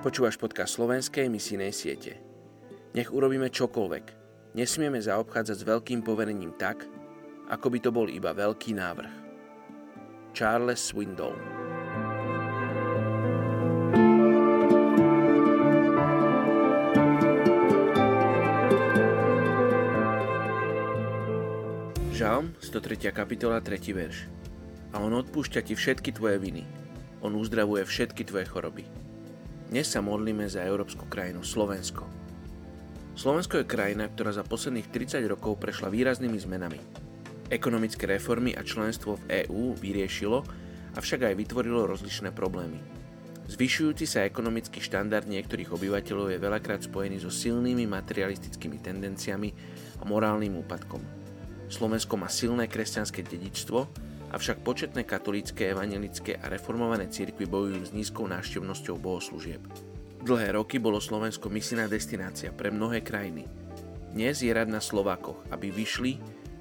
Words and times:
Počúvaš 0.00 0.40
podcast 0.40 0.80
slovenskej 0.80 1.28
misijnej 1.28 1.76
siete. 1.76 2.16
Nech 2.96 3.12
urobíme 3.12 3.52
čokoľvek. 3.52 4.04
Nesmieme 4.56 4.96
zaobchádzať 4.96 5.56
s 5.60 5.68
veľkým 5.68 6.00
poverením 6.00 6.56
tak, 6.56 6.88
ako 7.52 7.66
by 7.68 7.78
to 7.84 7.92
bol 7.92 8.08
iba 8.08 8.32
veľký 8.32 8.80
návrh. 8.80 9.12
Charles 10.32 10.80
Swindoll 10.80 11.36
Žalm 22.16 22.56
103. 22.56 23.12
kapitola 23.12 23.60
3. 23.60 23.76
verš. 23.92 24.32
A 24.96 25.04
on 25.04 25.12
odpúšťa 25.12 25.60
ti 25.60 25.76
všetky 25.76 26.16
tvoje 26.16 26.40
viny. 26.40 26.64
On 27.20 27.36
uzdravuje 27.36 27.84
všetky 27.84 28.24
tvoje 28.24 28.48
choroby. 28.48 28.99
Dnes 29.70 29.86
sa 29.86 30.02
modlíme 30.02 30.50
za 30.50 30.66
európsku 30.66 31.06
krajinu 31.06 31.46
Slovensko. 31.46 32.02
Slovensko 33.14 33.62
je 33.62 33.70
krajina, 33.70 34.10
ktorá 34.10 34.34
za 34.34 34.42
posledných 34.42 34.90
30 34.90 35.22
rokov 35.30 35.62
prešla 35.62 35.94
výraznými 35.94 36.34
zmenami. 36.42 36.82
Ekonomické 37.46 38.10
reformy 38.10 38.50
a 38.50 38.66
členstvo 38.66 39.22
v 39.22 39.46
EÚ 39.46 39.78
vyriešilo, 39.78 40.42
avšak 40.98 41.22
aj 41.22 41.38
vytvorilo 41.38 41.86
rozličné 41.86 42.34
problémy. 42.34 42.82
Zvyšujúci 43.46 44.10
sa 44.10 44.26
ekonomický 44.26 44.82
štandard 44.82 45.30
niektorých 45.30 45.70
obyvateľov 45.70 46.34
je 46.34 46.42
veľakrát 46.42 46.82
spojený 46.82 47.22
so 47.22 47.30
silnými 47.30 47.86
materialistickými 47.86 48.82
tendenciami 48.82 49.54
a 49.98 50.02
morálnym 50.02 50.58
úpadkom. 50.66 50.98
Slovensko 51.70 52.18
má 52.18 52.26
silné 52.26 52.66
kresťanské 52.66 53.22
dedičstvo, 53.22 54.09
avšak 54.30 54.62
početné 54.62 55.02
katolícke, 55.02 55.66
evangelické 55.66 56.38
a 56.38 56.46
reformované 56.46 57.10
cirkvy 57.10 57.50
bojujú 57.50 57.82
s 57.90 57.94
nízkou 57.94 58.30
návštevnosťou 58.30 58.96
bohoslúžieb. 59.02 59.62
Dlhé 60.22 60.54
roky 60.54 60.78
bolo 60.78 61.02
Slovensko 61.02 61.50
misijná 61.50 61.90
destinácia 61.90 62.54
pre 62.54 62.70
mnohé 62.70 63.02
krajiny. 63.02 63.48
Dnes 64.14 64.42
je 64.42 64.50
rad 64.54 64.70
na 64.70 64.78
Slovákoch, 64.78 65.50
aby 65.50 65.74
vyšli 65.74 66.18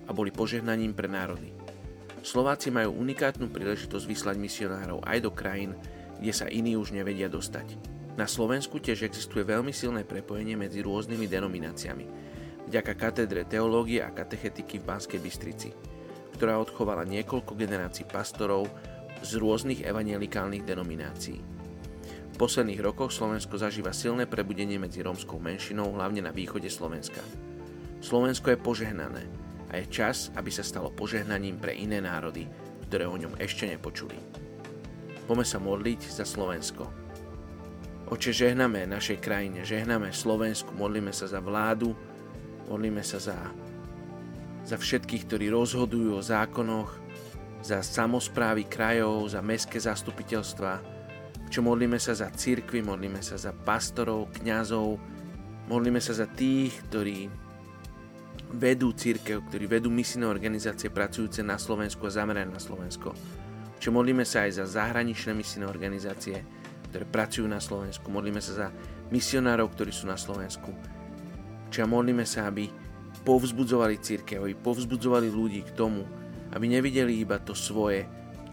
a 0.08 0.16
boli 0.16 0.34
požehnaním 0.34 0.98
pre 0.98 1.06
národy. 1.06 1.54
Slováci 2.26 2.74
majú 2.74 3.00
unikátnu 3.00 3.48
príležitosť 3.54 4.06
vyslať 4.06 4.36
misionárov 4.42 5.06
aj 5.06 5.18
do 5.24 5.32
krajín, 5.32 5.78
kde 6.20 6.34
sa 6.36 6.52
iní 6.52 6.76
už 6.76 6.92
nevedia 6.92 7.32
dostať. 7.32 7.80
Na 8.20 8.28
Slovensku 8.28 8.84
tiež 8.84 9.08
existuje 9.08 9.48
veľmi 9.48 9.72
silné 9.72 10.04
prepojenie 10.04 10.60
medzi 10.60 10.84
rôznymi 10.84 11.26
denomináciami, 11.32 12.06
vďaka 12.68 12.94
katedre 13.00 13.48
teológie 13.48 14.04
a 14.04 14.12
katechetiky 14.12 14.84
v 14.84 14.88
Banskej 14.88 15.20
Bystrici, 15.24 15.72
ktorá 16.40 16.56
odchovala 16.64 17.04
niekoľko 17.04 17.52
generácií 17.60 18.08
pastorov 18.08 18.72
z 19.20 19.36
rôznych 19.36 19.84
evangelikálnych 19.84 20.64
denominácií. 20.64 21.44
V 22.32 22.36
posledných 22.40 22.80
rokoch 22.80 23.12
Slovensko 23.12 23.60
zažíva 23.60 23.92
silné 23.92 24.24
prebudenie 24.24 24.80
medzi 24.80 25.04
rómskou 25.04 25.36
menšinou, 25.44 25.92
hlavne 25.92 26.24
na 26.24 26.32
východe 26.32 26.72
Slovenska. 26.72 27.20
Slovensko 28.00 28.56
je 28.56 28.64
požehnané 28.64 29.28
a 29.68 29.84
je 29.84 29.92
čas, 29.92 30.32
aby 30.40 30.48
sa 30.48 30.64
stalo 30.64 30.96
požehnaním 30.96 31.60
pre 31.60 31.76
iné 31.76 32.00
národy, 32.00 32.48
ktoré 32.88 33.04
o 33.04 33.20
ňom 33.20 33.36
ešte 33.36 33.68
nepočuli. 33.68 34.16
Pome 35.28 35.44
sa 35.44 35.60
modliť 35.60 36.08
za 36.08 36.24
Slovensko. 36.24 36.88
Oče, 38.08 38.32
žehname 38.32 38.88
našej 38.88 39.20
krajine, 39.20 39.68
žehname 39.68 40.16
Slovensku, 40.16 40.72
modlíme 40.72 41.12
sa 41.12 41.28
za 41.28 41.44
vládu, 41.44 41.92
Modlíme 42.70 43.02
sa 43.02 43.18
za, 43.18 43.34
za 44.64 44.78
všetkých, 44.78 45.26
ktorí 45.26 45.48
rozhodujú 45.52 46.20
o 46.20 46.24
zákonoch, 46.24 46.92
za 47.60 47.84
samozprávy 47.84 48.72
krajov, 48.72 49.36
za 49.36 49.44
mestské 49.44 49.80
zastupiteľstva, 49.84 50.80
čo 51.52 51.60
modlíme 51.60 52.00
sa 52.00 52.16
za 52.16 52.32
církvy, 52.32 52.80
modlíme 52.86 53.20
sa 53.20 53.36
za 53.36 53.52
pastorov, 53.52 54.32
kňazov, 54.40 54.96
modlíme 55.68 56.00
sa 56.00 56.16
za 56.16 56.28
tých, 56.30 56.72
ktorí 56.88 57.28
vedú 58.56 58.96
církev, 58.96 59.46
ktorí 59.50 59.66
vedú 59.68 59.92
misijné 59.92 60.26
organizácie 60.26 60.90
pracujúce 60.90 61.44
na 61.44 61.60
Slovensku 61.60 62.08
a 62.08 62.16
zamerané 62.16 62.50
na 62.50 62.62
Slovensko. 62.62 63.14
Čo 63.78 63.92
modlíme 63.92 64.24
sa 64.24 64.48
aj 64.48 64.64
za 64.64 64.66
zahraničné 64.80 65.36
misijné 65.36 65.68
organizácie, 65.68 66.42
ktoré 66.90 67.06
pracujú 67.06 67.46
na 67.46 67.62
Slovensku. 67.62 68.10
Modlíme 68.10 68.42
sa 68.42 68.54
za 68.56 68.68
misionárov, 69.14 69.70
ktorí 69.74 69.92
sú 69.94 70.10
na 70.10 70.18
Slovensku 70.18 70.74
Čiže 71.70 71.86
modlíme 71.86 72.26
sa, 72.26 72.50
aby 72.50 72.66
povzbudzovali 73.24 74.00
církev, 74.00 74.44
aby 74.44 74.56
povzbudzovali 74.56 75.28
ľudí 75.30 75.62
k 75.68 75.76
tomu, 75.76 76.08
aby 76.56 76.66
nevideli 76.66 77.22
iba 77.22 77.38
to 77.38 77.54
svoje, 77.54 78.08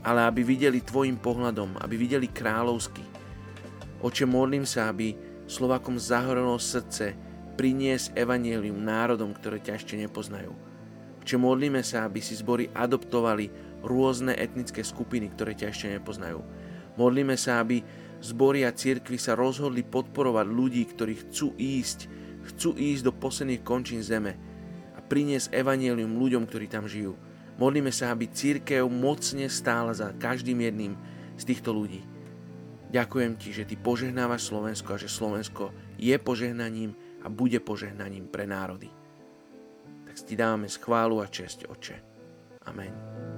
ale 0.05 0.21
aby 0.29 0.45
videli 0.45 0.85
tvojim 0.85 1.19
pohľadom, 1.19 1.81
aby 1.81 1.95
videli 1.97 2.29
kráľovsky. 2.31 3.03
Oče, 4.05 4.29
modlím 4.29 4.69
sa, 4.69 4.93
aby 4.93 5.17
Slovakom 5.47 5.97
zahorelo 5.97 6.59
srdce 6.59 7.15
priniesť 7.57 8.13
evanielium 8.19 8.77
národom, 8.83 9.33
ktoré 9.33 9.63
ťa 9.63 9.81
ešte 9.81 9.95
nepoznajú. 9.97 10.53
Oče, 11.25 11.37
modlíme 11.41 11.81
sa, 11.81 12.05
aby 12.05 12.21
si 12.21 12.37
zbory 12.37 12.69
adoptovali 12.71 13.49
rôzne 13.83 14.37
etnické 14.37 14.85
skupiny, 14.85 15.33
ktoré 15.33 15.57
ťa 15.57 15.71
ešte 15.73 15.87
nepoznajú. 15.91 16.45
Modlíme 17.01 17.35
sa, 17.35 17.65
aby 17.65 17.81
zbory 18.21 18.67
a 18.67 18.75
církvy 18.75 19.17
sa 19.17 19.39
rozhodli 19.39 19.83
podporovať 19.87 20.47
ľudí, 20.49 20.83
ktorí 20.87 21.15
chcú 21.27 21.57
ísť 21.57 22.09
chcú 22.55 22.77
ísť 22.77 23.03
do 23.09 23.13
posledných 23.15 23.63
končín 23.67 24.03
zeme 24.03 24.39
a 24.95 25.03
priniesť 25.03 25.53
evanelium 25.55 26.19
ľuďom, 26.19 26.47
ktorí 26.47 26.67
tam 26.71 26.87
žijú. 26.87 27.19
Modlíme 27.57 27.89
sa, 27.89 28.13
aby 28.13 28.29
církev 28.29 28.85
mocne 28.87 29.49
stála 29.49 29.97
za 29.97 30.13
každým 30.13 30.61
jedným 30.61 30.93
z 31.41 31.43
týchto 31.49 31.73
ľudí. 31.73 32.05
Ďakujem 32.93 33.33
ti, 33.37 33.51
že 33.51 33.67
ty 33.67 33.75
požehnávaš 33.75 34.47
Slovensko 34.47 34.95
a 34.95 35.01
že 35.01 35.11
Slovensko 35.11 35.75
je 35.99 36.15
požehnaním 36.21 36.95
a 37.25 37.27
bude 37.27 37.59
požehnaním 37.59 38.31
pre 38.31 38.47
národy. 38.47 38.89
Tak 40.07 40.15
ti 40.23 40.39
dávame 40.39 40.71
schválu 40.71 41.19
a 41.19 41.27
česť, 41.27 41.67
Oče. 41.67 41.97
Amen. 42.67 43.36